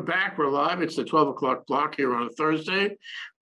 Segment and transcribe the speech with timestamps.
[0.00, 0.38] we're back.
[0.38, 0.80] We're live.
[0.80, 2.96] It's the 12 o'clock block here on a Thursday.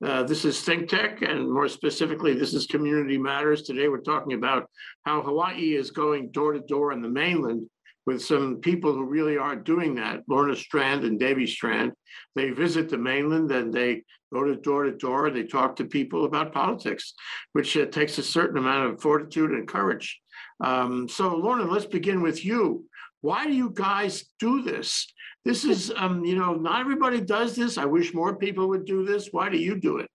[0.04, 3.62] Uh, this is Think Tech, and more specifically, this is Community Matters.
[3.62, 4.68] Today, we're talking about
[5.04, 7.70] how Hawaii is going door to door in the mainland
[8.06, 10.22] with some people who really are doing that.
[10.28, 11.92] Lorna Strand and Davy Strand.
[12.34, 14.02] They visit the mainland and they
[14.34, 15.30] go to door to door.
[15.30, 17.14] They talk to people about politics,
[17.52, 20.20] which uh, takes a certain amount of fortitude and courage.
[20.60, 22.84] Um, so, Lorna, let's begin with you.
[23.20, 25.06] Why do you guys do this?
[25.44, 27.78] This is, um, you know, not everybody does this.
[27.78, 29.28] I wish more people would do this.
[29.32, 30.08] Why do you do it?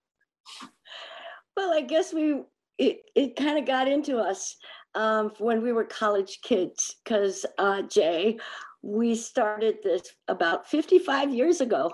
[1.55, 2.41] Well, I guess we
[2.77, 4.55] it, it kind of got into us
[4.95, 8.37] um, when we were college kids because uh, Jay,
[8.81, 11.91] we started this about 55 years ago,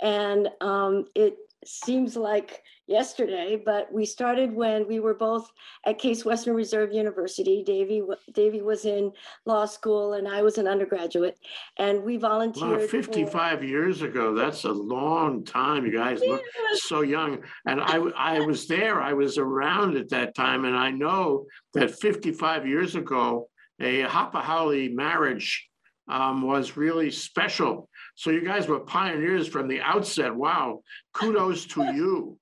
[0.00, 5.50] and um, it seems like yesterday, but we started when we were both
[5.86, 7.62] at Case Western Reserve University.
[7.62, 8.02] Davy,
[8.32, 9.12] Davy was in
[9.44, 11.38] law school and I was an undergraduate,
[11.78, 12.80] and we volunteered.
[12.80, 14.34] Wow, 55 for, years ago.
[14.34, 15.84] That's a long time.
[15.84, 16.42] You guys look
[16.74, 17.42] so young.
[17.66, 21.98] And I, I was there, I was around at that time, and I know that
[22.00, 23.48] 55 years ago,
[23.80, 25.68] a Hapa marriage
[26.08, 27.88] um, was really special.
[28.20, 30.34] So you guys were pioneers from the outset.
[30.34, 30.82] Wow,
[31.14, 32.38] kudos to you.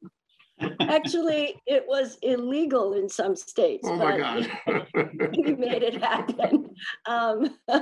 [0.80, 3.86] Actually, it was illegal in some states.
[3.88, 4.50] Oh my God.
[5.36, 6.70] we made it happen.
[7.06, 7.56] Um,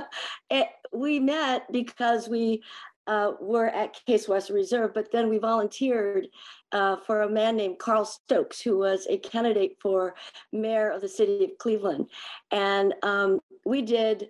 [0.51, 2.61] it, we met because we
[3.07, 6.27] uh, were at Case West Reserve, but then we volunteered
[6.73, 10.13] uh, for a man named Carl Stokes, who was a candidate for
[10.53, 12.11] mayor of the city of Cleveland.
[12.51, 14.27] And um, we did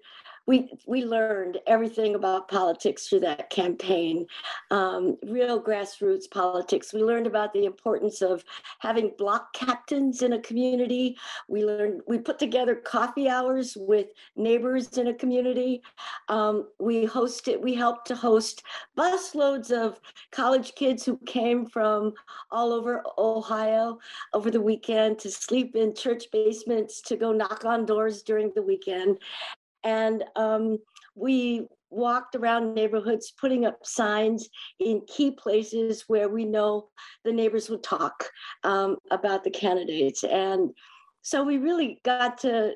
[0.48, 4.26] we we learned everything about politics through that campaign,
[4.72, 6.94] um, real grassroots politics.
[6.94, 8.46] We learned about the importance of
[8.80, 11.18] having block captains in a community.
[11.50, 14.08] We learned we put together coffee hours with
[14.38, 15.82] neighbors in a community.
[16.30, 18.64] Um, we hosted we helped to host
[18.98, 20.00] busloads of
[20.32, 22.14] college kids who came from
[22.52, 24.00] all over Ohio
[24.34, 28.62] over the weekend to sleep in church basements to go knock on doors during the
[28.62, 29.20] weekend
[29.84, 30.78] and um,
[31.16, 34.50] we walked around neighborhoods putting up signs
[34.80, 36.90] in key places where we know
[37.24, 38.30] the neighbors would talk
[38.64, 40.24] um, about the candidates.
[40.24, 40.72] And
[41.22, 42.74] so we really got to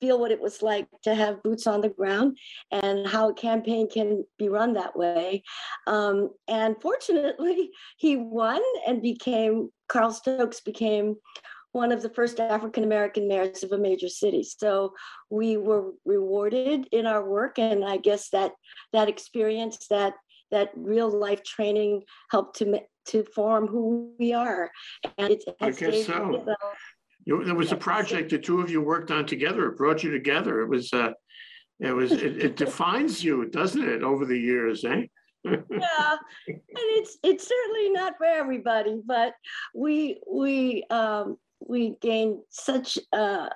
[0.00, 2.36] feel what it was like to have boots on the ground
[2.72, 5.44] and how a campaign can be run that way.
[5.86, 11.16] Um, and fortunately, he won and became, Carl Stokes became
[11.72, 14.42] one of the first African American mayors of a major city.
[14.42, 14.94] So
[15.30, 18.52] we were rewarded in our work, and I guess that
[18.92, 20.14] that experience, that
[20.50, 24.70] that real life training, helped to to form who we are.
[25.18, 26.44] And it I guess so.
[27.24, 29.68] You, there was a project the two of you worked on together.
[29.68, 30.60] It brought you together.
[30.60, 30.92] It was.
[30.92, 31.12] Uh,
[31.80, 32.12] it was.
[32.12, 35.02] It, it defines you, doesn't it, over the years, eh?
[35.44, 36.16] yeah
[36.46, 39.34] and it's it's certainly not for everybody but
[39.74, 41.36] we we um
[41.68, 43.48] we gain such uh,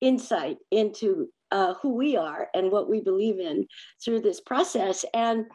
[0.00, 3.66] insight into uh, who we are and what we believe in
[4.02, 5.04] through this process.
[5.14, 5.46] And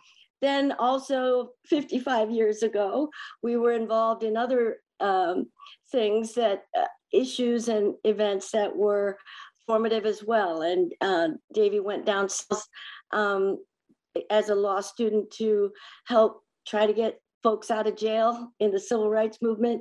[0.42, 3.10] then also 55 years ago,
[3.42, 5.48] we were involved in other um,
[5.92, 9.18] things that uh, issues and events that were
[9.66, 10.62] formative as well.
[10.62, 12.68] And uh, Davy went down south
[13.12, 13.58] um,
[14.30, 15.72] as a law student to
[16.06, 19.80] help try to get folks out of jail in the civil rights movement.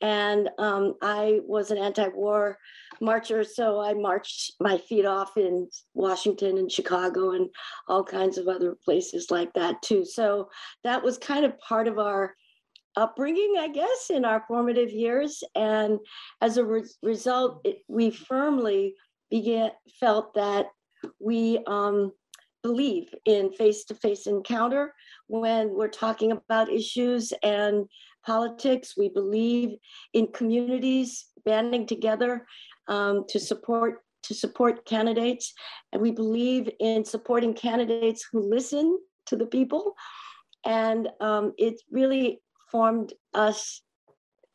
[0.00, 2.58] And um, I was an anti war
[3.00, 7.48] marcher, so I marched my feet off in Washington and Chicago and
[7.86, 10.04] all kinds of other places like that, too.
[10.04, 10.48] So
[10.82, 12.34] that was kind of part of our
[12.96, 15.44] upbringing, I guess, in our formative years.
[15.54, 16.00] And
[16.40, 18.96] as a re- result, it, we firmly
[19.30, 19.70] began,
[20.00, 20.66] felt that
[21.20, 22.10] we um,
[22.64, 24.94] believe in face to face encounter
[25.28, 27.84] when we're talking about issues and
[28.26, 28.94] politics.
[28.96, 29.76] We believe
[30.14, 32.46] in communities banding together
[32.88, 35.52] um, to support to support candidates,
[35.92, 39.92] and we believe in supporting candidates who listen to the people.
[40.64, 42.40] And um, it really
[42.72, 43.82] formed us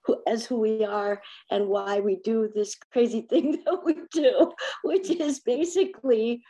[0.05, 1.21] who, as who we are
[1.51, 4.51] and why we do this crazy thing that we do,
[4.83, 6.41] which is basically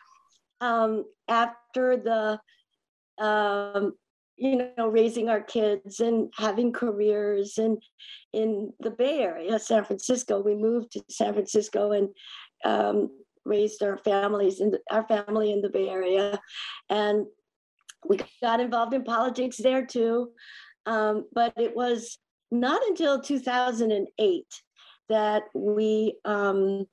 [0.62, 2.40] um, after the
[3.24, 3.94] um,
[4.38, 7.82] you know raising our kids and having careers and
[8.32, 12.08] in the bay area san francisco we moved to san francisco and
[12.64, 13.10] um,
[13.46, 16.40] raised our families in our family in the bay area.
[16.90, 17.26] And
[18.08, 20.32] we got involved in politics there too.
[20.86, 22.18] Um, but it was
[22.52, 24.46] not until 2008
[25.10, 26.86] that we um,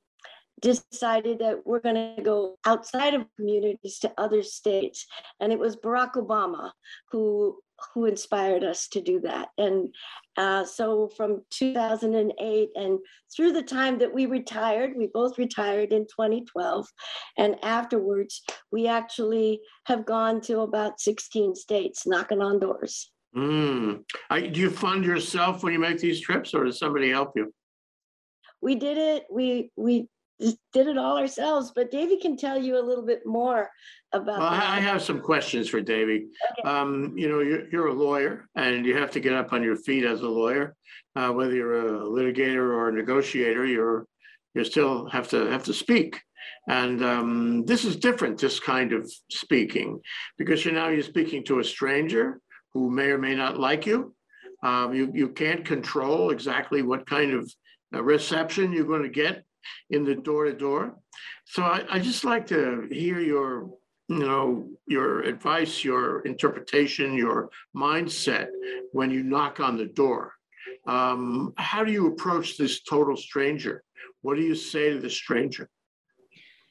[0.61, 5.07] decided that we're going to go outside of communities to other states.
[5.41, 6.71] And it was Barack Obama
[7.11, 7.59] who
[7.93, 9.49] who inspired us to do that.
[9.59, 9.95] And
[10.37, 12.99] uh, so from 2008 and
[13.35, 16.87] through the time that we retired, we both retired in 2012.
[17.37, 18.43] And afterwards,
[18.73, 23.11] we actually have gone to about 16 states knocking on doors.
[23.37, 24.05] Mm.
[24.31, 27.53] I, do you fund yourself when you make these trips or does somebody help you?
[28.63, 29.27] We did it.
[29.31, 30.09] We we
[30.39, 31.73] did it all ourselves.
[31.75, 33.71] But Davy can tell you a little bit more
[34.13, 36.27] about Well, I have some questions for Davy.
[36.59, 36.69] Okay.
[36.69, 39.77] Um, you know, you're, you're a lawyer and you have to get up on your
[39.77, 40.75] feet as a lawyer.
[41.15, 44.07] Uh, whether you're a litigator or a negotiator, you're,
[44.55, 46.21] you still have to, have to speak.
[46.69, 50.01] And, um, this is different, this kind of speaking,
[50.37, 52.41] because you're now you're speaking to a stranger
[52.75, 54.15] who may or may not like you.
[54.63, 57.51] Um, you, you can't control exactly what kind of
[57.95, 59.46] uh, reception you're going to get
[59.91, 60.97] in the door to door.
[61.45, 63.71] So I, I just like to hear your,
[64.09, 68.49] you know, your advice, your interpretation, your mindset
[68.93, 70.33] when you knock on the door.
[70.87, 73.83] Um, how do you approach this total stranger?
[74.23, 75.69] What do you say to the stranger?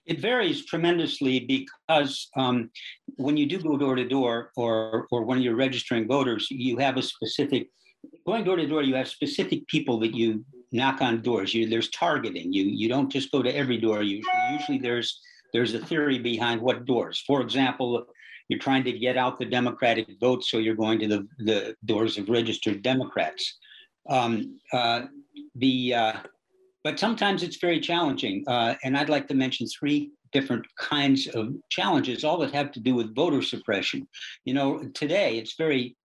[0.06, 2.70] It varies tremendously because um,
[3.16, 6.98] when you do go door to door or or when you're registering voters, you have
[6.98, 7.70] a specific
[8.26, 8.84] going door to door.
[8.84, 11.54] You have specific people that you knock on doors.
[11.54, 12.54] You, there's targeting.
[12.54, 14.02] You you don't just go to every door.
[14.02, 15.22] Usually, usually there's
[15.54, 17.24] there's a theory behind what doors.
[17.26, 18.06] For example,
[18.50, 22.18] you're trying to get out the Democratic vote, so you're going to the the doors
[22.18, 23.58] of registered Democrats.
[24.10, 25.02] Um, uh,
[25.56, 26.14] the uh,
[26.86, 28.44] but sometimes it's very challenging.
[28.48, 32.80] Uh, and I'd like to mention three different kinds of challenges, all that have to
[32.80, 34.08] do with voter suppression.
[34.44, 35.96] You know, today it's very,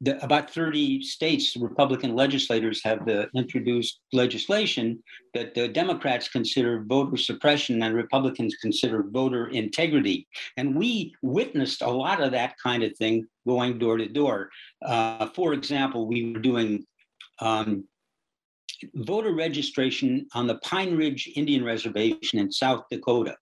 [0.00, 5.02] the, about 30 states, Republican legislators have uh, introduced legislation
[5.34, 10.26] that the Democrats consider voter suppression and Republicans consider voter integrity.
[10.56, 14.48] And we witnessed a lot of that kind of thing going door to door.
[14.84, 16.86] Uh, for example, we were doing
[17.40, 17.84] um,
[18.94, 23.36] voter registration on the Pine Ridge Indian Reservation in South Dakota,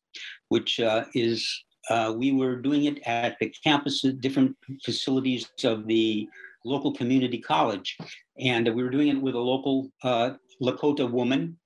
[0.49, 1.49] which uh, is,
[1.89, 6.29] uh, we were doing it at the campus, different facilities of the
[6.65, 7.97] local community college.
[8.39, 10.33] And we were doing it with a local uh,
[10.63, 11.59] Lakota woman.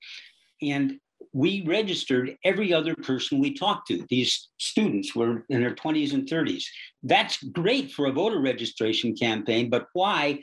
[0.60, 0.98] And
[1.32, 4.04] we registered every other person we talked to.
[4.08, 6.64] These students were in their 20s and 30s.
[7.02, 10.40] That's great for a voter registration campaign, but why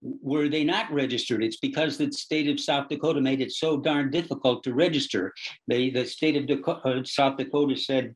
[0.00, 1.44] were they not registered?
[1.44, 5.32] It's because the state of South Dakota made it so darn difficult to register.
[5.68, 8.14] They, the state of uh, South Dakota said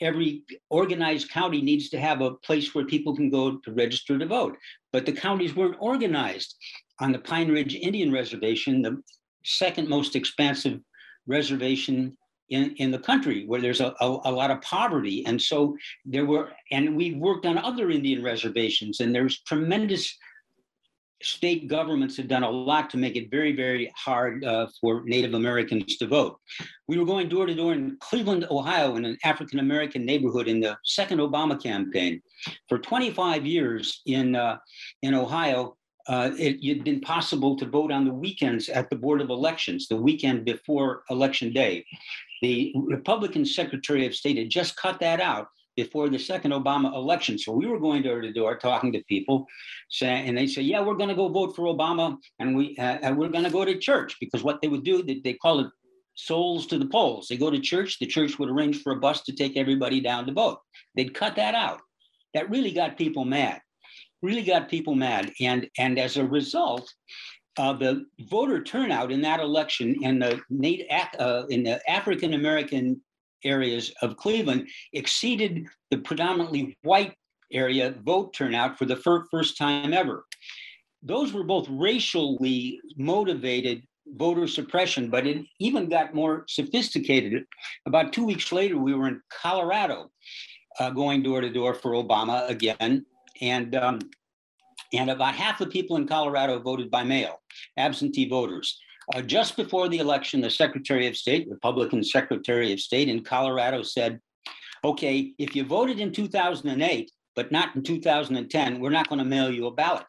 [0.00, 4.26] every organized county needs to have a place where people can go to register to
[4.26, 4.56] vote.
[4.92, 6.54] But the counties weren't organized.
[7.00, 9.02] On the Pine Ridge Indian Reservation, the
[9.44, 10.80] second most expansive
[11.26, 12.16] reservation
[12.48, 15.24] in, in the country where there's a, a, a, lot of poverty.
[15.26, 20.16] And so there were, and we worked on other Indian reservations, and there's tremendous
[21.22, 25.34] state governments have done a lot to make it very, very hard uh, for Native
[25.34, 26.38] Americans to vote.
[26.88, 30.60] We were going door to door in Cleveland, Ohio, in an African American neighborhood in
[30.60, 32.20] the second Obama campaign.
[32.68, 34.58] For 25 years in, uh,
[35.02, 35.76] in Ohio,
[36.08, 39.88] uh, it had been possible to vote on the weekends at the Board of Elections,
[39.88, 41.84] the weekend before Election Day.
[42.42, 47.38] The Republican Secretary of State had just cut that out before the second Obama election.
[47.38, 49.46] So we were going door to door talking to people,
[49.90, 52.98] saying, and they say, "Yeah, we're going to go vote for Obama, and we uh,
[53.02, 55.60] and we're going to go to church because what they would do, they, they call
[55.60, 55.68] it
[56.14, 57.28] souls to the polls.
[57.28, 57.98] They go to church.
[57.98, 60.58] The church would arrange for a bus to take everybody down to vote.
[60.96, 61.80] They'd cut that out.
[62.34, 63.60] That really got people mad.
[64.22, 66.92] Really got people mad, and and as a result.
[67.58, 70.38] Uh, the voter turnout in that election in the,
[71.18, 73.00] uh, in the African American
[73.44, 77.14] areas of Cleveland exceeded the predominantly white
[77.52, 80.24] area vote turnout for the fir- first time ever.
[81.02, 87.44] Those were both racially motivated voter suppression, but it even got more sophisticated.
[87.86, 90.10] About two weeks later, we were in Colorado
[90.78, 93.04] uh, going door to door for Obama again.
[93.40, 93.98] And um,
[94.92, 97.40] and about half the people in Colorado voted by mail,
[97.76, 98.78] absentee voters.
[99.14, 103.82] Uh, just before the election, the Secretary of State, Republican Secretary of State in Colorado
[103.82, 104.20] said,
[104.84, 109.50] okay, if you voted in 2008, but not in 2010, we're not going to mail
[109.50, 110.06] you a ballot.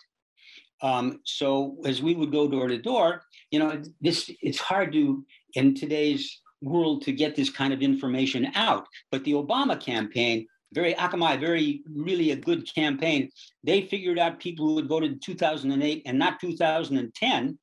[0.81, 5.25] Um, so as we would go door to door, you know, this it's hard to
[5.55, 8.87] in today's world to get this kind of information out.
[9.11, 13.29] But the Obama campaign, very Akamai, very really a good campaign.
[13.63, 17.57] They figured out people who had voted in 2008 and not 2010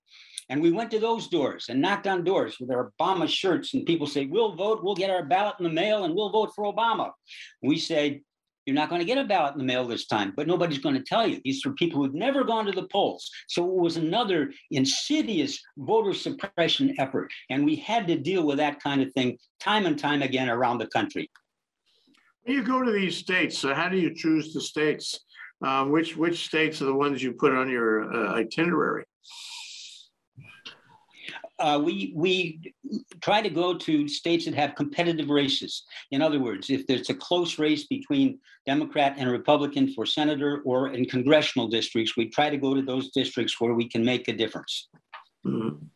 [0.49, 3.87] and we went to those doors and knocked on doors with our Obama shirts, and
[3.87, 6.65] people say, We'll vote, we'll get our ballot in the mail, and we'll vote for
[6.65, 7.11] Obama.
[7.63, 8.21] We said,
[8.67, 10.95] you're not going to get a ballot in the mail this time, but nobody's going
[10.95, 11.41] to tell you.
[11.45, 13.31] These are people who've never gone to the polls.
[13.49, 17.31] So it was another insidious voter suppression effort.
[17.51, 20.79] And we had to deal with that kind of thing time and time again around
[20.79, 21.31] the country.
[22.43, 25.21] When you go to these states, so how do you choose the states?
[25.65, 29.05] Uh, which which states are the ones you put on your uh, itinerary?
[31.65, 32.61] Uh, we we
[33.23, 35.85] try to go to states that have competitive races.
[36.11, 40.93] In other words, if there's a close race between Democrat and Republican for senator or
[40.93, 44.35] in congressional districts, we try to go to those districts where we can make a
[44.35, 44.89] difference.
[45.47, 45.87] Mm-hmm.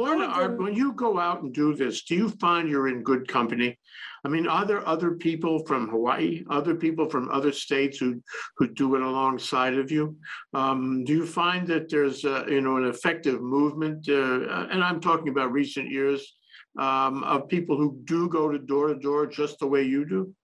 [0.00, 3.28] Lorna, are, when you go out and do this, do you find you're in good
[3.28, 3.78] company?
[4.24, 8.22] I mean, are there other people from Hawaii, other people from other states who
[8.56, 10.16] who do it alongside of you?
[10.54, 14.08] Um, do you find that there's a, you know an effective movement?
[14.08, 16.36] Uh, and I'm talking about recent years
[16.78, 20.34] um, of people who do go to door to door just the way you do.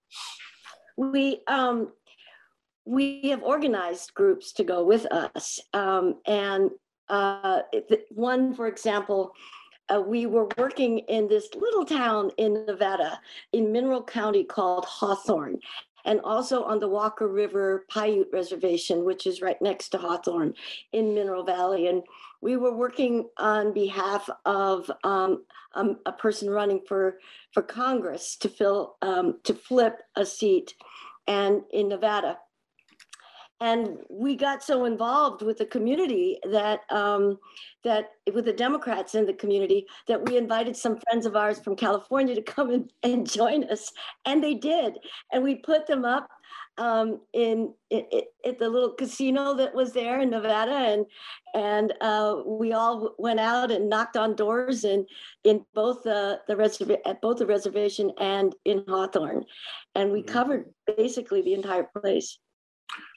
[0.97, 1.93] We um,
[2.85, 6.71] we have organized groups to go with us, um, and
[7.09, 7.63] uh,
[8.11, 9.33] one, for example,
[9.89, 13.21] uh, we were working in this little town in Nevada,
[13.53, 15.61] in Mineral County called Hawthorne,
[16.05, 20.55] and also on the Walker River Paiute Reservation, which is right next to Hawthorne
[20.93, 21.89] in Mineral Valley.
[21.89, 22.03] And
[22.41, 25.45] we were working on behalf of um,
[25.75, 27.19] um, a person running for,
[27.53, 30.75] for Congress to fill, um, to flip a seat
[31.27, 32.39] and in Nevada
[33.61, 37.39] and we got so involved with the community that um,
[37.85, 41.77] that with the Democrats in the community that we invited some friends of ours from
[41.77, 43.93] California to come and, and join us,
[44.25, 44.99] and they did,
[45.33, 46.29] and we put them up
[46.79, 51.07] um, in, at the little casino that was there in Nevada, and
[51.55, 55.07] and uh, we all went out and knocked on doors and
[55.45, 59.45] in both the the reserva- at both the reservation and in Hawthorne,
[59.95, 60.33] and we mm-hmm.
[60.33, 62.39] covered basically the entire place.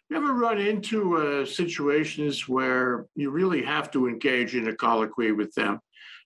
[0.09, 5.33] You ever run into uh, situations where you really have to engage in a colloquy
[5.33, 5.79] with them?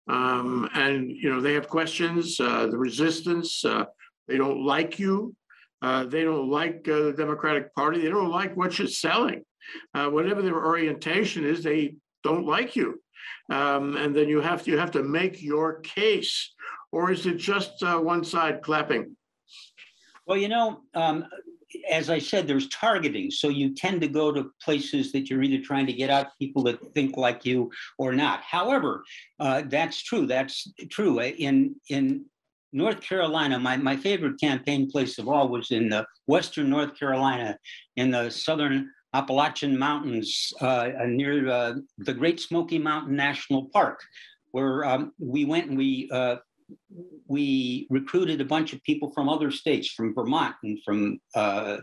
[0.07, 3.83] Um, and, you know, they have questions, uh, the resistance, uh,
[4.29, 5.35] they don't like you.
[5.81, 8.01] Uh, they don't like uh, the Democratic Party.
[8.01, 9.43] They don't like what you're selling.
[9.93, 13.01] Uh, whatever their orientation is, they don't like you.
[13.51, 16.53] Um, and then you have to, you have to make your case.
[16.93, 19.17] Or is it just one side clapping?
[20.25, 21.25] Well, you know, um,
[21.89, 23.32] as I said, there's targeting.
[23.32, 26.63] So you tend to go to places that you're either trying to get out people
[26.63, 28.42] that think like you or not.
[28.42, 29.03] However,
[29.39, 30.25] uh, that's true.
[30.25, 31.20] That's true.
[31.20, 32.25] In in
[32.74, 37.58] North Carolina, my, my favorite campaign place of all was in the Western North Carolina,
[37.98, 44.01] in the southern Appalachian Mountains uh, near uh, the Great Smoky Mountain National Park,
[44.51, 46.38] where um, we went and we uh,
[47.27, 51.77] we recruited a bunch of people from other states, from Vermont and from uh,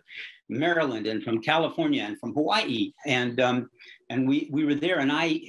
[0.48, 3.70] Maryland and from California and from Hawaii, and um,
[4.08, 5.40] and we we were there, and I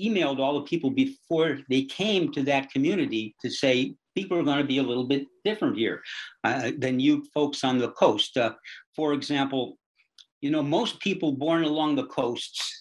[0.00, 4.58] emailed all the people before they came to that community to say people are going
[4.58, 6.02] to be a little bit different here
[6.44, 8.36] uh, than you folks on the coast.
[8.36, 8.52] Uh,
[8.94, 9.78] for example,
[10.40, 12.78] you know most people born along the coasts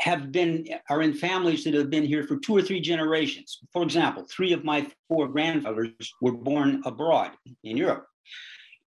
[0.00, 3.58] have been are in families that have been here for two or three generations.
[3.72, 5.92] For example, three of my four grandfathers
[6.22, 7.32] were born abroad
[7.64, 8.06] in Europe.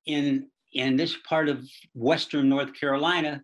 [0.05, 3.41] In in this part of Western North Carolina,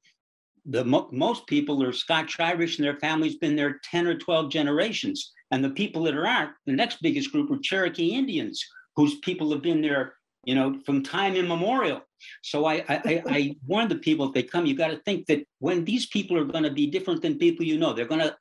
[0.66, 4.52] the mo- most people are Scotch Irish, and their families been there ten or twelve
[4.52, 5.32] generations.
[5.52, 8.64] And the people that aren't, the next biggest group are Cherokee Indians,
[8.96, 10.14] whose people have been there,
[10.46, 12.02] you know, from time immemorial.
[12.44, 15.46] So I, I, I warn the people if they come, you got to think that
[15.60, 18.36] when these people are going to be different than people you know, they're going to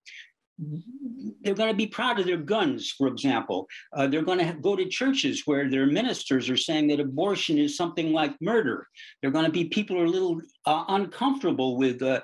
[1.42, 3.66] they're going to be proud of their guns, for example.
[3.92, 7.76] Uh, they're going to go to churches where their ministers are saying that abortion is
[7.76, 8.86] something like murder.
[9.20, 12.20] They're going to be people who are a little uh, uncomfortable with uh,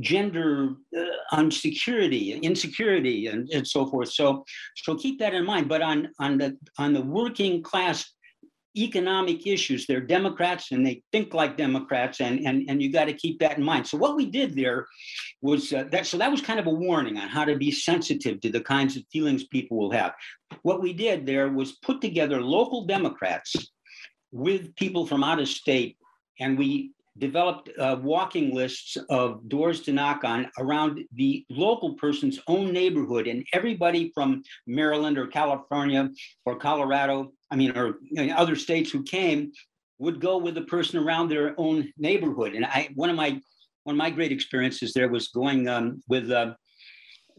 [0.00, 4.12] gender uh, insecurity, insecurity, and, and so forth.
[4.12, 4.44] So,
[4.76, 5.68] so keep that in mind.
[5.68, 8.10] But on on the on the working class
[8.82, 9.86] economic issues.
[9.86, 13.58] They're Democrats and they think like Democrats, and and and you got to keep that
[13.58, 13.86] in mind.
[13.86, 14.86] So what we did there
[15.42, 16.06] was uh, that.
[16.06, 18.96] So that was kind of a warning on how to be sensitive to the kinds
[18.96, 20.12] of feelings people will have.
[20.62, 23.54] What we did there was put together local Democrats
[24.32, 25.96] with people from out of state,
[26.40, 32.38] and we developed uh, walking lists of doors to knock on around the local person's
[32.46, 36.08] own neighborhood and everybody from maryland or california
[36.46, 39.52] or colorado I mean, or you know, other states who came
[39.98, 42.54] would go with the person around their own neighborhood.
[42.54, 43.40] And I, one of my,
[43.84, 46.54] one of my great experiences there was going um, with, uh,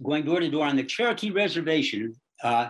[0.03, 2.69] going door to door on the Cherokee Reservation uh,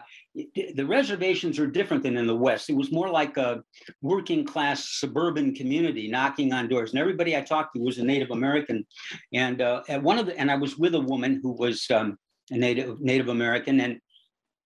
[0.76, 2.70] the reservations are different than in the West.
[2.70, 3.62] It was more like a
[4.02, 6.92] working class suburban community knocking on doors.
[6.92, 8.86] And everybody I talked to was a Native American.
[9.34, 12.18] And uh, at one of the, and I was with a woman who was um,
[12.52, 13.80] a Native Native American.
[13.80, 14.00] And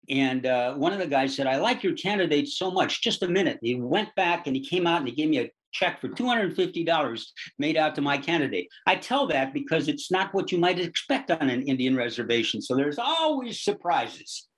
[0.09, 3.03] and uh, one of the guys said, I like your candidate so much.
[3.03, 3.59] Just a minute.
[3.63, 7.23] He went back and he came out and he gave me a check for $250
[7.59, 8.69] made out to my candidate.
[8.87, 12.61] I tell that because it's not what you might expect on an Indian reservation.
[12.61, 14.49] So there's always surprises.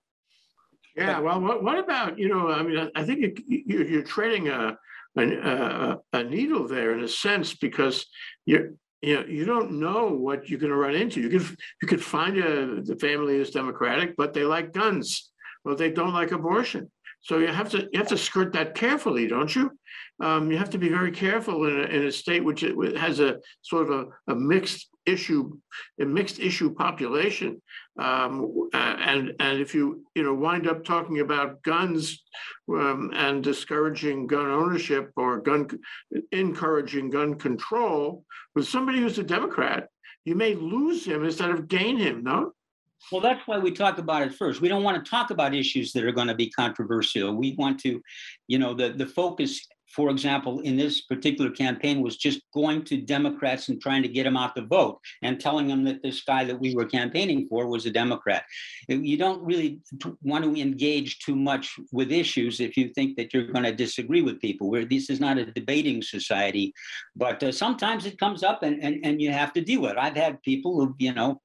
[0.97, 4.49] Yeah, well, what, what about, you know, I mean, I- think you- you, you're trading
[4.49, 4.77] a,
[5.17, 8.07] a, a needle there in a sense because
[8.47, 8.71] you're,
[9.03, 11.21] you know, you don't know what you're gonna run into.
[11.21, 15.31] You could, you could find a, the family is Democratic, but they like guns.
[15.65, 16.91] Well, they don't like abortion.
[17.23, 19.71] So you have to, you have to skirt that carefully, don't you?
[20.21, 23.19] Um, you have to be very careful in a, in a state which it has
[23.21, 25.57] a sort of a, a mixed issue,
[26.01, 27.61] a mixed issue population.
[27.99, 32.23] Um, and, and if you, you know, wind up talking about guns
[32.69, 35.69] um, and discouraging gun ownership or gun,
[36.33, 39.89] encouraging gun control with somebody who's a Democrat,
[40.25, 42.53] you may lose him instead of gain him, no?
[43.13, 44.63] Well, that's why we talk about it first.
[44.63, 47.35] We don't want to talk about issues that are going to be controversial.
[47.35, 48.01] We want to,
[48.49, 52.97] you know, the, the focus, for example, in this particular campaign was just going to
[52.97, 56.45] Democrats and trying to get them out to vote and telling them that this guy
[56.45, 58.45] that we were campaigning for was a Democrat.
[58.89, 59.81] You don't really
[60.23, 64.23] want to engage too much with issues if you think that you're going to disagree
[64.23, 64.69] with people.
[64.69, 66.75] Where this is not a debating society,
[67.15, 69.99] but uh, sometimes it comes up and, and, and you have to deal with it.
[69.99, 71.41] I've had people who, you know,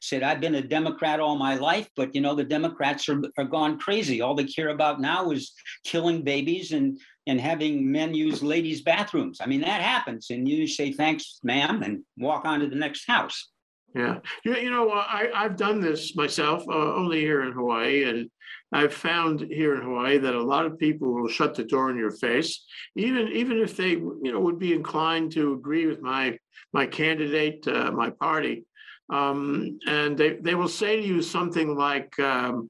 [0.00, 3.44] said, I've been a Democrat all my life, but you know, the Democrats are, are
[3.44, 4.20] gone crazy.
[4.20, 5.52] All they care about now is
[5.84, 9.38] killing babies and, and having men use ladies' bathrooms.
[9.40, 10.30] I mean, that happens.
[10.30, 13.50] And you say, thanks, ma'am, and walk on to the next house.
[13.94, 18.30] Yeah, you, you know, I, I've done this myself, uh, only here in Hawaii, and
[18.70, 21.96] I've found here in Hawaii that a lot of people will shut the door in
[21.96, 26.38] your face, even, even if they, you know, would be inclined to agree with my,
[26.74, 28.64] my candidate, uh, my party.
[29.10, 32.68] Um, and they, they will say to you something like, um,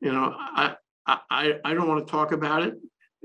[0.00, 0.76] you know, I,
[1.06, 2.74] I- I don't want to talk about it.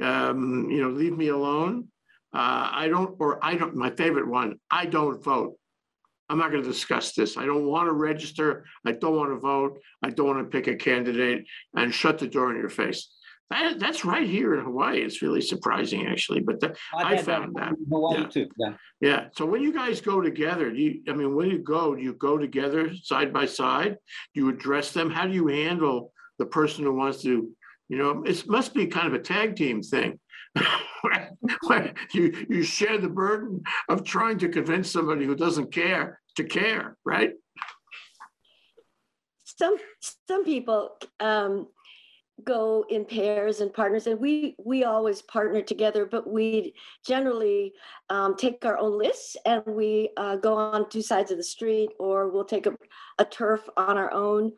[0.01, 1.87] Um, you know, leave me alone.
[2.33, 5.55] Uh, I don't, or I don't, my favorite one, I don't vote.
[6.29, 7.37] I'm not going to discuss this.
[7.37, 8.65] I don't want to register.
[8.85, 9.79] I don't want to vote.
[10.03, 13.09] I don't want to pick a candidate and shut the door in your face.
[13.49, 15.01] That, that's right here in Hawaii.
[15.01, 16.41] It's really surprising, actually.
[16.41, 18.27] But the, I've I found that, Hawaii yeah.
[18.27, 18.47] too.
[18.59, 18.73] Yeah.
[19.01, 19.25] yeah.
[19.35, 22.13] So when you guys go together, do you, I mean, when you go, do you
[22.13, 23.97] go together side by side?
[24.35, 25.09] Do you address them?
[25.09, 27.49] How do you handle the person who wants to,
[27.89, 30.19] you know, it must be kind of a tag team thing.
[31.01, 36.43] where- you, you share the burden of trying to convince somebody who doesn't care to
[36.43, 37.33] care, right?
[39.59, 39.75] some
[40.27, 41.67] some people um,
[42.43, 46.73] go in pairs and partners and we we always partner together but we
[47.05, 47.73] generally
[48.09, 51.89] um, take our own lists and we uh, go on two sides of the street
[51.99, 52.73] or we'll take a,
[53.17, 54.53] a turf on our own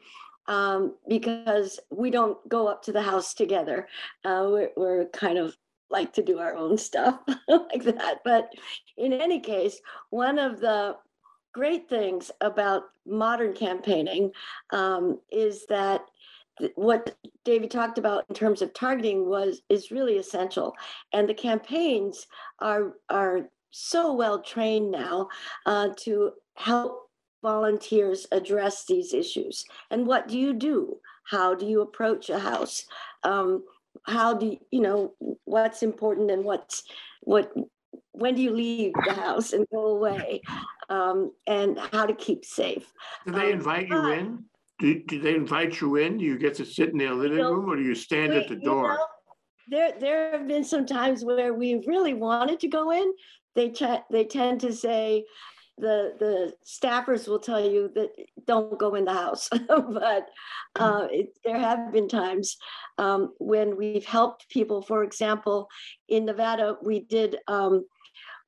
[0.48, 3.88] um, because we don't go up to the house together.
[4.26, 5.56] Uh, we're, we're kind of
[5.90, 8.20] like to do our own stuff like that.
[8.24, 8.54] But
[8.98, 10.96] in any case one of the
[11.54, 14.32] great things about modern campaigning
[14.72, 16.02] um, is that
[16.76, 20.76] what David talked about in terms of targeting was is really essential,
[21.14, 22.28] and the campaigns
[22.60, 25.30] are are so well trained now
[25.66, 27.10] uh, to help
[27.42, 29.66] volunteers address these issues.
[29.90, 30.98] And what do you do?
[31.26, 32.86] How do you approach a house?
[33.24, 33.64] Um,
[34.04, 35.14] how do you, you know
[35.46, 36.84] what's important and what's
[37.22, 37.52] what?
[38.14, 40.42] When do you leave the house and go away?
[40.90, 42.92] Um, and how to keep safe.
[43.26, 44.46] Do they Um, invite you in?
[44.80, 46.18] Do, do they invite you in?
[46.18, 48.48] Do you get to sit in their living know, room or do you stand at
[48.48, 48.96] the you door?
[48.96, 49.06] know,
[49.70, 53.14] There, there have been some times where we really wanted to go in.
[53.56, 55.24] They te- they tend to say,
[55.82, 58.10] the, the staffers will tell you that
[58.46, 59.50] don't go in the house.
[59.68, 60.30] But
[60.80, 62.58] uh, it, there have been times
[62.98, 64.82] um, when we've helped people.
[64.82, 65.68] For example,
[66.08, 67.86] in Nevada, we did, um,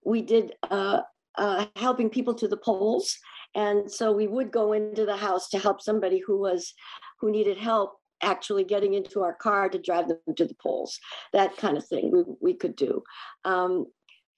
[0.05, 1.01] we did uh,
[1.37, 3.17] uh, helping people to the polls.
[3.55, 6.73] And so we would go into the house to help somebody who was,
[7.19, 10.99] who needed help actually getting into our car to drive them to the polls,
[11.33, 13.03] that kind of thing we, we could do.
[13.43, 13.85] Um,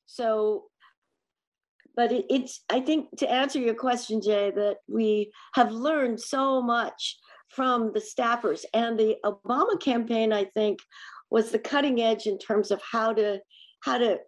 [0.07, 0.65] so,
[1.95, 6.61] but it, it's, I think to answer your question, Jay, that we have learned so
[6.61, 7.17] much
[7.49, 10.79] from the staffers and the Obama campaign, I think,
[11.29, 13.39] was the cutting edge in terms of how to,
[13.81, 14.19] how to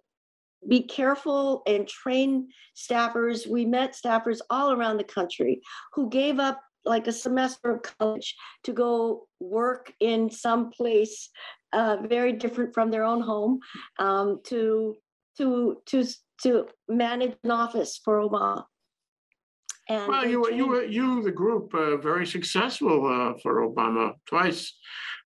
[0.67, 3.47] be careful and train staffers.
[3.47, 5.62] We met staffers all around the country
[5.93, 11.30] who gave up like a semester of college to go work in some place
[11.73, 13.60] uh, very different from their own home
[13.99, 14.95] um, to
[15.38, 16.06] to to
[16.43, 18.65] to manage an office for Obama.
[19.89, 24.15] And Well, you were, you were, you, the group, uh, very successful, uh, for Obama
[24.26, 24.73] twice.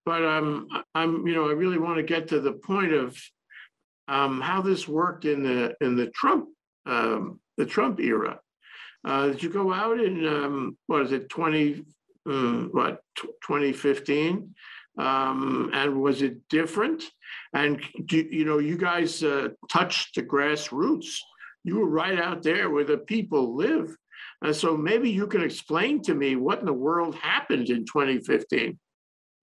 [0.06, 3.20] But, um, I'm, you know, I really want to get to the point of,
[4.08, 6.48] um, how this worked in the, in the Trump,
[6.86, 8.40] um, the Trump era.
[9.04, 11.84] Uh, did you go out in, um, what is it, twenty,
[12.28, 13.00] um, what,
[13.42, 14.54] twenty fifteen?
[14.98, 17.04] Um, and was it different?
[17.54, 21.18] And do, you know, you guys, uh, touched the grassroots.
[21.64, 23.96] You were right out there where the people live.
[24.42, 28.78] And so maybe you can explain to me what in the world happened in 2015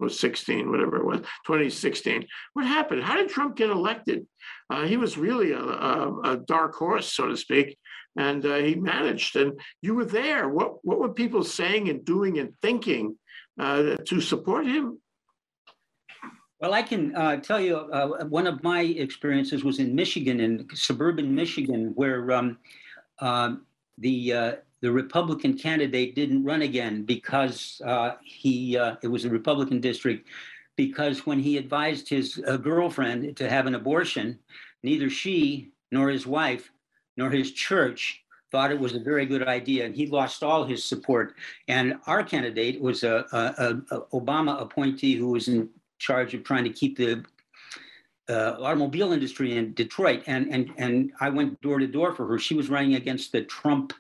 [0.00, 2.26] or 16, whatever it was, 2016.
[2.54, 3.02] What happened?
[3.02, 4.26] How did Trump get elected?
[4.70, 7.76] Uh, he was really a, a, a dark horse, so to speak,
[8.16, 9.36] and uh, he managed.
[9.36, 10.48] And you were there.
[10.48, 13.18] What what were people saying and doing and thinking
[13.58, 15.00] uh, to support him?
[16.60, 20.66] Well, I can uh, tell you uh, one of my experiences was in Michigan, in
[20.74, 22.58] suburban Michigan, where um,
[23.20, 23.64] um
[23.98, 29.30] the uh, the Republican candidate didn't run again because uh, he uh, it was a
[29.30, 30.28] Republican district
[30.76, 34.38] because when he advised his uh, girlfriend to have an abortion,
[34.82, 36.70] neither she nor his wife
[37.16, 40.82] nor his church thought it was a very good idea, and he lost all his
[40.82, 41.34] support.
[41.66, 45.68] And our candidate was a, a, a Obama appointee who was in
[45.98, 47.24] charge of trying to keep the
[48.28, 52.38] uh, automobile industry in Detroit, and and and I went door to door for her.
[52.38, 53.92] She was running against the Trump,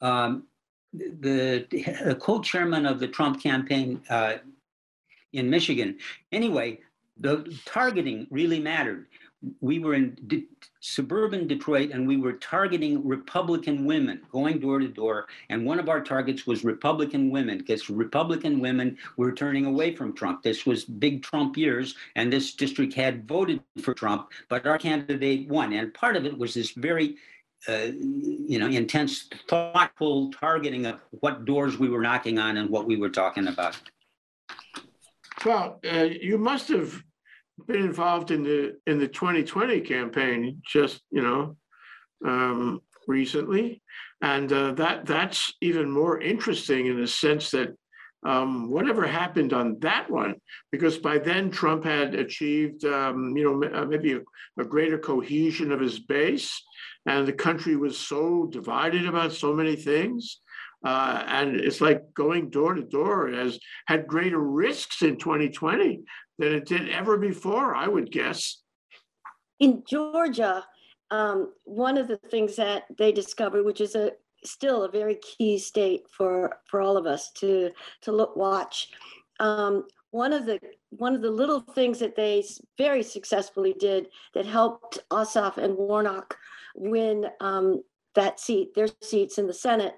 [0.00, 0.44] um,
[0.92, 4.34] the, the co-chairman of the Trump campaign uh,
[5.32, 5.98] in Michigan.
[6.32, 6.80] Anyway,
[7.20, 9.06] the targeting really mattered.
[9.60, 10.48] We were in de-
[10.80, 15.28] suburban Detroit, and we were targeting Republican women, going door to door.
[15.48, 20.12] And one of our targets was Republican women, because Republican women were turning away from
[20.12, 20.42] Trump.
[20.42, 25.48] This was big Trump years, and this district had voted for Trump, but our candidate
[25.48, 25.72] won.
[25.72, 27.16] And part of it was this very
[27.68, 32.86] uh, you know, intense, thoughtful targeting of what doors we were knocking on and what
[32.86, 33.76] we were talking about.
[35.44, 37.02] Well, uh, you must have
[37.66, 41.56] been involved in the in the 2020 campaign just you know
[42.24, 43.82] um, recently,
[44.22, 47.76] and uh, that that's even more interesting in the sense that
[48.26, 50.34] um, whatever happened on that one,
[50.72, 54.20] because by then Trump had achieved um, you know uh, maybe a,
[54.60, 56.62] a greater cohesion of his base,
[57.06, 60.40] and the country was so divided about so many things.
[60.84, 66.04] Uh, and it's like going door to door has had greater risks in 2020
[66.38, 68.62] than it did ever before, I would guess.
[69.60, 70.64] in Georgia,
[71.10, 74.12] um, one of the things that they discovered, which is a
[74.44, 77.70] still a very key state for for all of us to
[78.02, 78.88] to look watch.
[79.40, 82.44] Um, one of the one of the little things that they
[82.76, 86.36] very successfully did that helped Ossoff and Warnock
[86.74, 87.82] win um,
[88.14, 89.94] that seat, their seats in the Senate,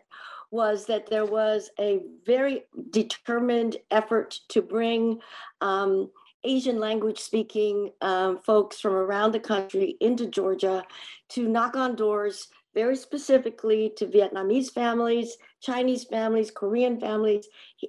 [0.51, 5.21] was that there was a very determined effort to bring
[5.61, 6.11] um,
[6.45, 10.85] Asian language speaking um, folks from around the country into Georgia
[11.31, 17.47] to knock on doors very specifically to Vietnamese families, Chinese families, Korean families,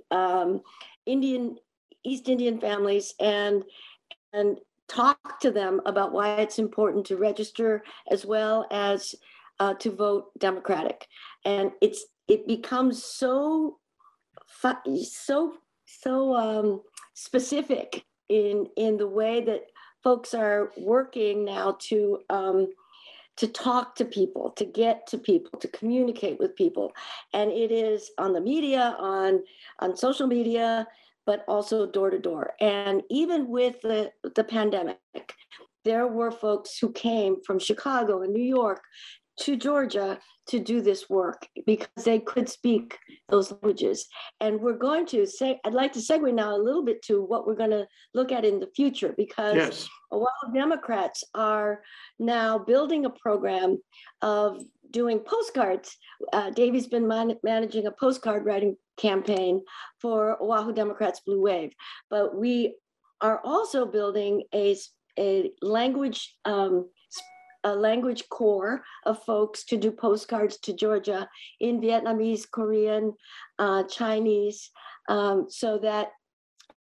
[0.10, 0.62] um,
[1.06, 1.58] Indian,
[2.04, 3.64] East Indian families, and
[4.34, 9.16] and talk to them about why it's important to register as well as
[9.60, 11.08] uh, to vote Democratic.
[11.46, 13.78] And it's it becomes so
[15.04, 15.54] so
[15.86, 16.82] so um,
[17.14, 19.66] specific in in the way that
[20.04, 22.68] folks are working now to um,
[23.38, 26.94] to talk to people, to get to people, to communicate with people,
[27.34, 29.44] and it is on the media, on
[29.80, 30.88] on social media,
[31.26, 32.54] but also door to door.
[32.62, 34.98] And even with the the pandemic,
[35.84, 38.82] there were folks who came from Chicago and New York
[39.42, 42.98] to Georgia to do this work because they could speak
[43.30, 44.08] those languages.
[44.40, 47.46] And we're going to say, I'd like to segue now a little bit to what
[47.46, 51.82] we're going to look at in the future because Yes, while Democrats are
[52.20, 53.78] now building a program
[54.22, 55.96] of doing postcards,
[56.34, 59.62] uh, Davey's been man- managing a postcard writing campaign
[60.02, 61.72] for Oahu Democrats Blue Wave.
[62.10, 62.76] But we
[63.22, 64.76] are also building a
[65.20, 66.90] a language um,
[67.64, 73.14] a language corps of folks to do postcards to Georgia in Vietnamese, Korean,
[73.60, 74.70] uh, Chinese,
[75.10, 76.10] um, so that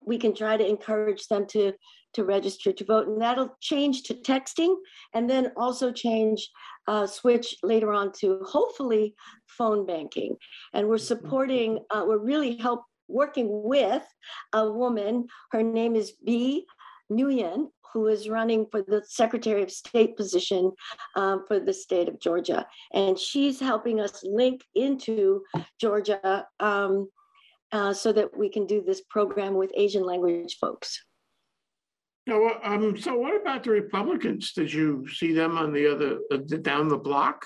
[0.04, 1.72] we can try to encourage them to
[2.14, 4.76] to register to vote, and that'll change to texting,
[5.14, 6.50] and then also change,
[6.86, 9.14] uh, switch later on to hopefully
[9.46, 10.36] phone banking.
[10.74, 14.04] And we're supporting, uh, we're really help working with
[14.52, 15.26] a woman.
[15.52, 16.66] Her name is Bee.
[17.16, 20.72] Nguyen, who is running for the Secretary of State position
[21.16, 22.66] um, for the state of Georgia.
[22.92, 25.42] And she's helping us link into
[25.80, 27.08] Georgia um,
[27.70, 31.04] uh, so that we can do this program with Asian language folks.
[32.30, 34.52] Um, so what about the Republicans?
[34.52, 37.44] Did you see them on the other, uh, down the block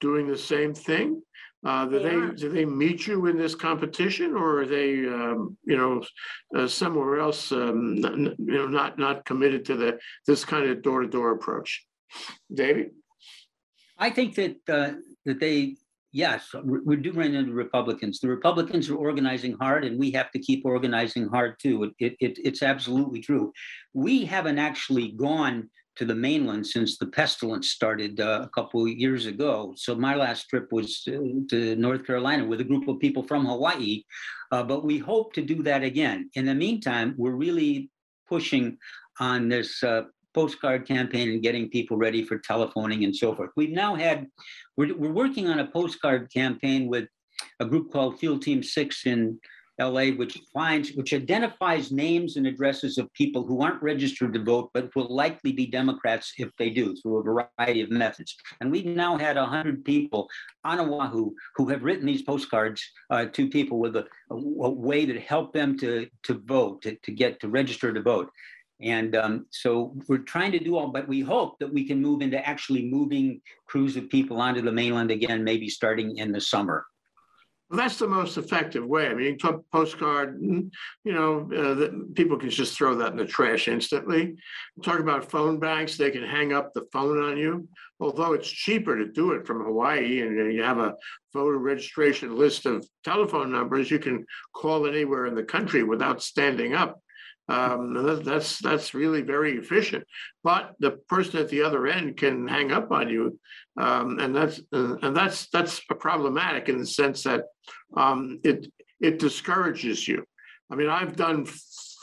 [0.00, 1.22] doing the same thing?
[1.64, 2.32] Uh, do They they, are.
[2.32, 6.02] do they meet you in this competition or are they, um, you know,
[6.56, 10.68] uh, somewhere else, um, n- n- you know, not, not committed to the, this kind
[10.68, 11.84] of door-to-door approach?
[12.52, 12.90] David?
[13.98, 14.92] I think that, uh,
[15.26, 15.76] that they,
[16.12, 18.18] yes, we we do run into Republicans.
[18.20, 21.92] The Republicans are organizing hard and we have to keep organizing hard too.
[21.98, 23.52] It, it, it's absolutely true.
[23.92, 25.68] We haven't actually gone
[26.00, 29.74] to the mainland since the pestilence started uh, a couple years ago.
[29.76, 33.44] So my last trip was to, to North Carolina with a group of people from
[33.44, 34.04] Hawaii.
[34.50, 36.30] Uh, but we hope to do that again.
[36.32, 37.90] In the meantime, we're really
[38.26, 38.78] pushing
[39.18, 43.50] on this uh, postcard campaign and getting people ready for telephoning and so forth.
[43.54, 44.26] We've now had,
[44.78, 47.08] we're, we're working on a postcard campaign with
[47.60, 49.38] a group called Field Team Six in
[49.80, 54.70] LA, which finds, which identifies names and addresses of people who aren't registered to vote,
[54.74, 58.36] but will likely be Democrats if they do through a variety of methods.
[58.60, 60.28] And we've now had 100 people
[60.64, 65.06] on Oahu who have written these postcards uh, to people with a, a, a way
[65.06, 68.30] to help them to, to vote, to, to get to register to vote.
[68.82, 72.22] And um, so we're trying to do all, but we hope that we can move
[72.22, 76.86] into actually moving crews of people onto the mainland again, maybe starting in the summer.
[77.72, 79.06] That's the most effective way.
[79.06, 79.38] I mean,
[79.72, 80.70] postcard, mm,
[81.04, 84.34] you know, uh, that people can just throw that in the trash instantly.
[84.82, 87.68] Talk about phone banks, they can hang up the phone on you.
[88.00, 90.94] Although it's cheaper to do it from Hawaii and uh, you have a
[91.32, 96.74] voter registration list of telephone numbers, you can call anywhere in the country without standing
[96.74, 97.00] up.
[97.50, 100.04] Um, that- that's, that's really very efficient.
[100.44, 103.38] But the person at the other end can hang up on you.
[103.76, 107.44] Um, and that's, uh, and that's, that's problematic in the sense that
[107.96, 110.24] um, it, it discourages you.
[110.70, 111.46] I mean, I've done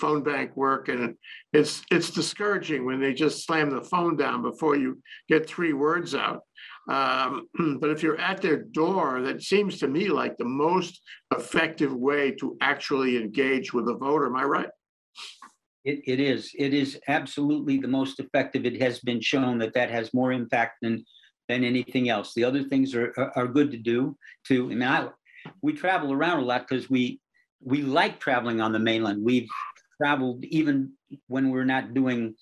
[0.01, 1.15] phone bank work and
[1.53, 6.13] it's, it's discouraging when they just slam the phone down before you get three words
[6.13, 6.41] out.
[6.89, 7.47] Um,
[7.79, 11.01] but if you're at their door, that seems to me like the most
[11.36, 14.27] effective way to actually engage with a voter.
[14.27, 14.69] Am I right?
[15.88, 16.52] It, it is.
[16.60, 18.65] It is absolutely the most effective.
[18.65, 21.06] It has been shown that that has more impact than
[21.47, 22.34] than anything else.
[22.34, 24.67] The other things are are, good to do too.
[24.67, 25.08] Mean, I,
[25.62, 27.21] we travel around a lot because we
[27.62, 29.23] we like traveling on the mainland.
[29.23, 29.47] We've
[30.02, 30.91] traveled even
[31.28, 32.36] when we're not doing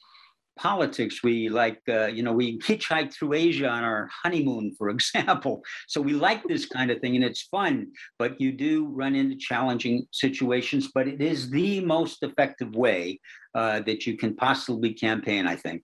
[0.58, 1.24] politics.
[1.24, 5.64] We like, uh, you know, we hitchhike through Asia on our honeymoon, for example.
[5.88, 9.36] So we like this kind of thing and it's fun, but you do run into
[9.36, 10.90] challenging situations.
[10.94, 13.20] But it is the most effective way
[13.54, 15.84] uh, that you can possibly campaign, I think.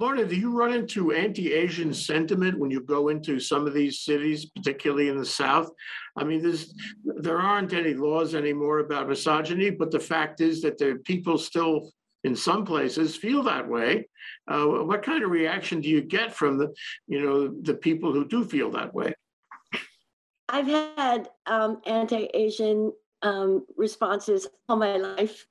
[0.00, 4.46] Lorna, do you run into anti-Asian sentiment when you go into some of these cities,
[4.46, 5.70] particularly in the South?
[6.16, 6.72] I mean, there's,
[7.04, 11.90] there aren't any laws anymore about misogyny, but the fact is that there people still,
[12.28, 14.06] in some places, feel that way.
[14.46, 16.68] Uh, what kind of reaction do you get from the,
[17.06, 19.12] you know, the people who do feel that way?
[20.50, 25.46] I've had um, anti-Asian um, responses all my life.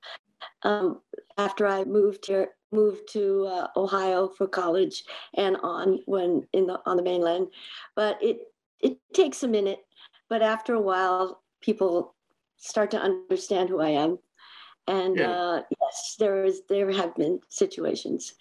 [0.64, 1.02] Um,
[1.38, 5.04] after I moved here, moved to uh, Ohio for college
[5.36, 7.48] and on when in the on the mainland,
[7.96, 8.38] but it
[8.80, 9.80] it takes a minute.
[10.30, 12.16] But after a while, people
[12.58, 14.20] start to understand who I am,
[14.88, 15.32] and Yeah.
[15.32, 18.36] uh, yes, there is there have been situations.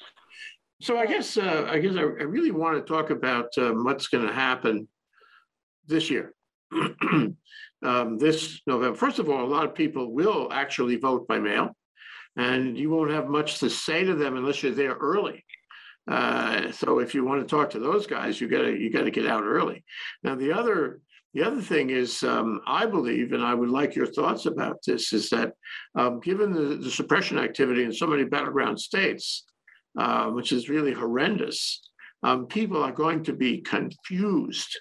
[0.80, 4.08] So I guess, uh, I guess I, I really want to talk about um, what's
[4.08, 4.86] going to happen
[5.86, 6.34] this year.
[7.82, 8.96] um, this November.
[8.96, 11.74] First of all, a lot of people will actually vote by mail,
[12.36, 15.44] and you won't have much to say to them unless you're there early.
[16.08, 19.26] Uh, so if you want to talk to those guys, you gotta you gotta get
[19.26, 19.84] out early.
[20.22, 21.00] Now the other
[21.34, 25.12] the other thing is, um, I believe, and I would like your thoughts about this,
[25.12, 25.52] is that
[25.94, 29.44] um, given the, the suppression activity in so many battleground states,
[29.98, 31.80] uh, which is really horrendous,
[32.22, 34.78] um, people are going to be confused.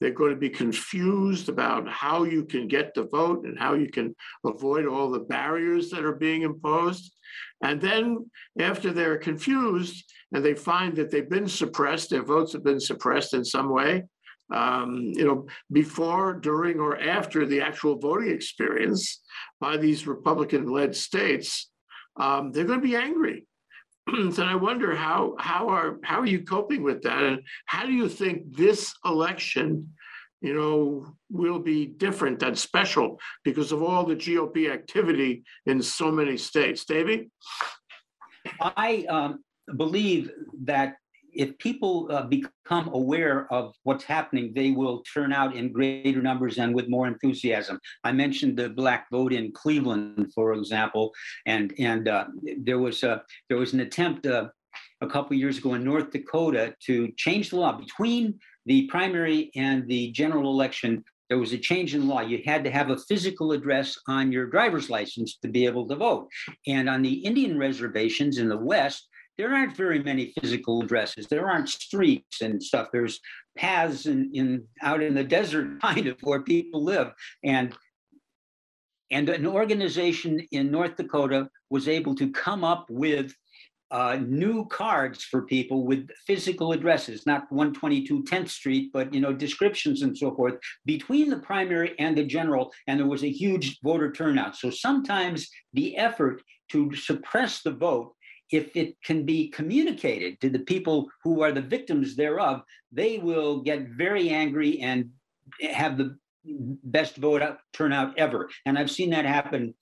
[0.00, 3.88] They're going to be confused about how you can get the vote and how you
[3.88, 7.12] can avoid all the barriers that are being imposed.
[7.62, 12.64] And then after they're confused and they find that they've been suppressed, their votes have
[12.64, 14.02] been suppressed in some way,
[14.52, 19.22] um, you know, before, during, or after the actual voting experience
[19.60, 21.70] by these Republican-led states,
[22.16, 23.46] um, they're going to be angry.
[24.06, 27.92] and I wonder how how are how are you coping with that, and how do
[27.92, 29.94] you think this election,
[30.40, 36.10] you know, will be different and special because of all the GOP activity in so
[36.10, 36.84] many states?
[36.84, 37.30] Davey,
[38.60, 39.44] I um,
[39.76, 40.30] believe
[40.64, 40.96] that
[41.34, 46.58] if people uh, become aware of what's happening, they will turn out in greater numbers
[46.58, 47.78] and with more enthusiasm.
[48.04, 51.12] I mentioned the black vote in Cleveland, for example,
[51.46, 52.26] and and uh,
[52.58, 54.48] there was a there was an attempt uh,
[55.00, 59.86] a couple years ago in North Dakota to change the law between the primary and
[59.88, 61.04] the general election.
[61.28, 62.20] There was a change in the law.
[62.20, 65.96] You had to have a physical address on your driver's license to be able to
[65.96, 66.28] vote.
[66.66, 71.26] And on the Indian reservations in the West, there aren't very many physical addresses.
[71.26, 72.88] There aren't streets and stuff.
[72.92, 73.20] There's
[73.56, 77.12] paths in, in out in the desert kind of where people live.
[77.44, 77.74] And
[79.10, 83.34] and an organization in North Dakota was able to come up with
[83.90, 89.34] uh, new cards for people with physical addresses, not 122 10th Street, but you know
[89.34, 90.54] descriptions and so forth
[90.86, 94.56] between the primary and the general, and there was a huge voter turnout.
[94.56, 98.14] So sometimes the effort to suppress the vote
[98.52, 102.62] if it can be communicated to the people who are the victims thereof,
[102.92, 105.10] they will get very angry and
[105.72, 106.16] have the
[106.84, 108.50] best vote out, turnout ever.
[108.66, 109.74] And I've seen that happen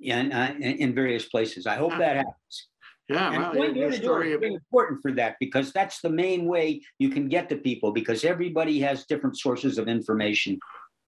[0.00, 1.66] in uh, in various places.
[1.66, 2.68] I hope that happens.
[3.08, 4.32] Yeah, and well, going your, door your to door story.
[4.32, 7.92] is very important for that because that's the main way you can get to people
[7.92, 10.58] because everybody has different sources of information.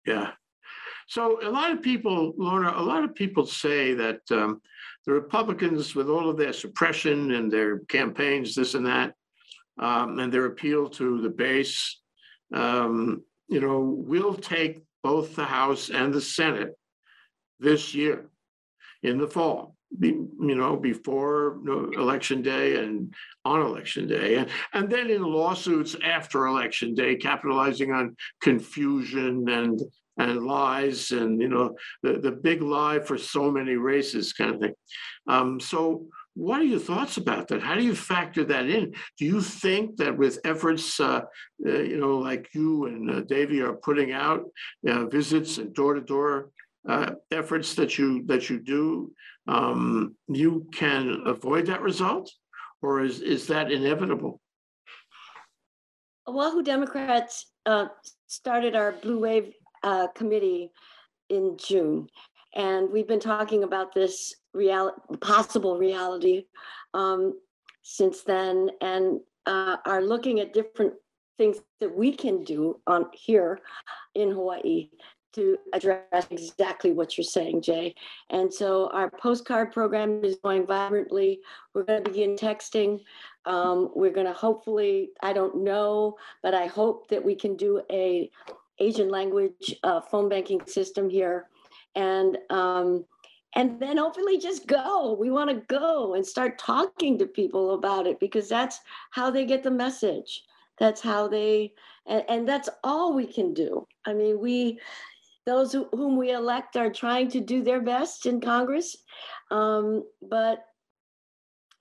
[0.06, 0.30] Yeah.
[1.12, 4.62] So a lot of people, Lorna, a lot of people say that um,
[5.04, 9.12] the Republicans, with all of their suppression and their campaigns, this and that,
[9.78, 12.00] um, and their appeal to the base,
[12.54, 16.70] um, you know, will take both the House and the Senate
[17.60, 18.30] this year
[19.02, 19.76] in the fall.
[19.98, 21.60] Be, you know, before
[21.92, 23.12] election day and
[23.44, 29.78] on election day, and, and then in lawsuits after election day, capitalizing on confusion and
[30.18, 34.60] and lies and you know the, the big lie for so many races kind of
[34.60, 34.74] thing.
[35.28, 37.62] Um, so what are your thoughts about that?
[37.62, 38.94] How do you factor that in?
[39.18, 41.22] Do you think that with efforts uh,
[41.66, 44.44] uh, you know like you and uh, are putting out
[44.88, 46.50] uh, visits and door-to-door
[46.88, 49.12] uh, efforts that you that you do
[49.48, 52.30] um, you can avoid that result?
[52.80, 54.40] Or is is that inevitable?
[56.26, 57.86] Oahu Democrats uh,
[58.26, 60.70] started our Blue Wave uh, committee
[61.28, 62.08] in June,
[62.54, 64.34] and we've been talking about this
[65.20, 66.44] possible reality
[66.94, 67.38] um,
[67.82, 70.94] since then, and uh, are looking at different
[71.38, 73.58] things that we can do on here
[74.14, 74.90] in Hawaii
[75.32, 77.94] to address exactly what you're saying, Jay.
[78.30, 81.40] And so our postcard program is going vibrantly.
[81.74, 83.00] We're going to begin texting.
[83.46, 87.80] Um, we're going to hopefully, I don't know, but I hope that we can do
[87.90, 88.30] a
[88.82, 91.48] Asian language uh, phone banking system here,
[91.94, 93.04] and um,
[93.54, 95.16] and then hopefully just go.
[95.18, 99.44] We want to go and start talking to people about it because that's how they
[99.44, 100.42] get the message.
[100.78, 101.74] That's how they,
[102.06, 103.86] and, and that's all we can do.
[104.06, 104.80] I mean, we,
[105.44, 108.96] those who, whom we elect are trying to do their best in Congress,
[109.50, 110.64] um, but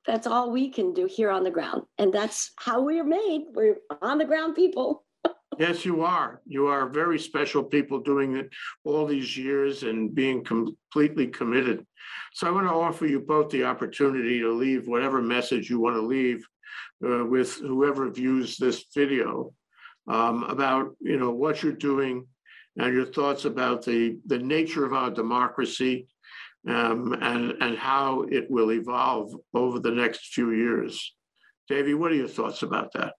[0.06, 1.84] that's all we can do here on the ground.
[1.98, 3.46] And that's how we're made.
[3.54, 5.06] We're on the ground people.
[5.60, 6.42] Yes, you are.
[6.46, 8.50] You are very special people doing it
[8.86, 11.86] all these years and being completely committed.
[12.34, 15.98] So I want to offer you both the opportunity to leave whatever message you want
[15.98, 16.46] to leave
[17.06, 19.54] uh, with whoever views this video
[20.08, 22.26] um, about you know what you're doing
[22.78, 26.08] and your thoughts about the the nature of our democracy
[26.68, 31.14] um, and and how it will evolve over the next few years.
[31.68, 33.14] Davey, what are your thoughts about that?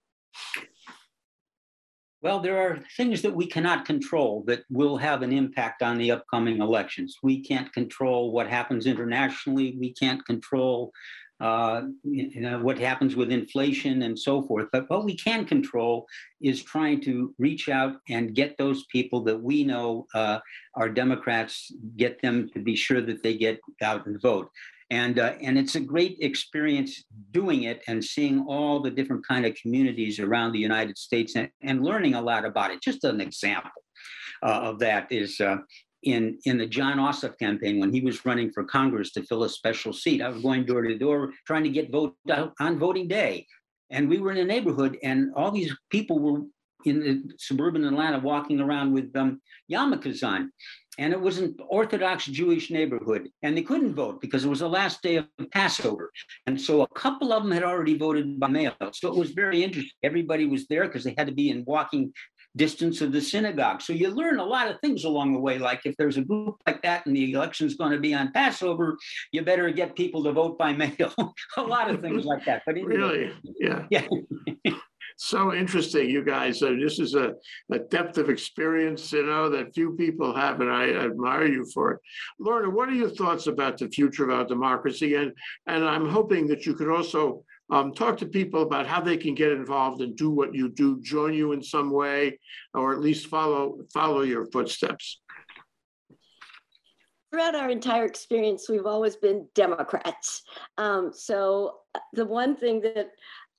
[2.23, 6.13] Well, there are things that we cannot control that will have an impact on the
[6.13, 7.19] upcoming elections.
[7.21, 9.77] We can't control what happens internationally.
[9.77, 10.93] We can't control
[11.41, 14.69] uh, you know, what happens with inflation and so forth.
[14.71, 16.07] But what we can control
[16.41, 20.39] is trying to reach out and get those people that we know uh,
[20.77, 24.49] are Democrats, get them to be sure that they get out and vote
[24.93, 29.47] and uh, and it's a great experience doing it and seeing all the different kind
[29.47, 32.83] of communities around the United States and, and learning a lot about it.
[32.83, 33.83] Just an example
[34.45, 35.41] uh, of that is.
[35.41, 35.57] Uh,
[36.05, 39.49] in, in the Jon Ossoff campaign, when he was running for Congress to fill a
[39.49, 42.17] special seat, I was going door to door trying to get vote
[42.59, 43.47] on voting day.
[43.91, 46.41] And we were in a neighborhood, and all these people were
[46.85, 49.41] in the suburban Atlanta walking around with um,
[49.71, 50.51] yarmulkes on.
[50.99, 54.69] And it was an Orthodox Jewish neighborhood, and they couldn't vote because it was the
[54.69, 56.13] last day of Passover.
[56.47, 58.75] And so a couple of them had already voted by mail.
[58.93, 59.91] So it was very interesting.
[60.03, 62.13] Everybody was there because they had to be in walking
[62.57, 63.81] distance of the synagogue.
[63.81, 65.59] So you learn a lot of things along the way.
[65.59, 68.99] Like if there's a group like that and the election's going to be on Passover,
[69.33, 71.13] you better get people to vote by mail.
[71.57, 72.63] a lot of things like that.
[72.67, 73.33] But anyway, Really?
[73.59, 73.87] Yeah.
[74.65, 74.73] Yeah.
[75.25, 76.65] So interesting, you guys.
[76.65, 77.35] Uh, This is a,
[77.71, 81.93] a depth of experience, you know, that few people have, and I admire you for
[81.93, 82.01] it.
[82.41, 85.15] Lorna, what are your thoughts about the future of our democracy?
[85.15, 85.31] And,
[85.69, 89.37] and I'm hoping that you could also um, talk to people about how they can
[89.37, 92.41] get involved and do what you do, join you in some way,
[92.75, 95.21] or at least follow, follow your footsteps.
[97.33, 100.43] throughout our entire experience, we've always been Democrats.
[100.77, 103.13] Um, so uh, the one thing that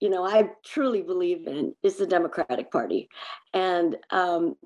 [0.04, 3.08] you know I truly believe in is the Democratic Party,
[3.54, 4.58] and um,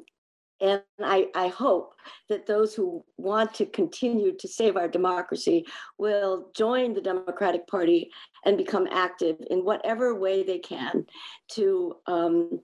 [0.59, 1.93] and I, I hope
[2.27, 5.67] that those who want to continue to save our democracy
[5.99, 8.09] will join the Democratic Party
[8.45, 11.05] and become active in whatever way they can
[11.49, 12.59] to um,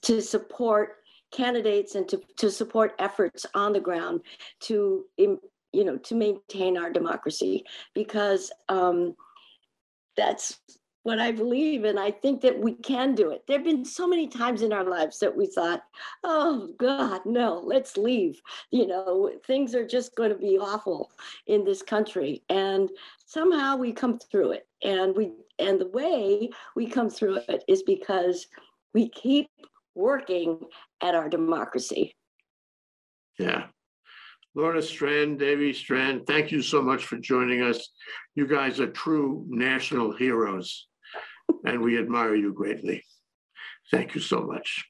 [0.00, 0.96] to support
[1.32, 4.22] candidates and to, to support efforts on the ground
[4.60, 5.38] to you
[5.74, 7.62] know to maintain our democracy.
[7.94, 9.14] Because um,
[10.16, 10.60] that's
[11.02, 13.42] what I believe and I think that we can do it.
[13.46, 15.82] There have been so many times in our lives that we thought,
[16.24, 18.40] oh God, no, let's leave.
[18.70, 21.10] You know, things are just going to be awful
[21.46, 22.42] in this country.
[22.50, 22.90] And
[23.24, 24.66] somehow we come through it.
[24.82, 28.46] And we and the way we come through it is because
[28.94, 29.48] we keep
[29.94, 30.58] working
[31.02, 32.14] at our democracy.
[33.38, 33.66] Yeah.
[34.54, 37.90] Lorna Strand, Davy Strand, thank you so much for joining us.
[38.34, 40.88] You guys are true national heroes,
[41.64, 43.04] and we admire you greatly.
[43.90, 44.84] Thank you so much.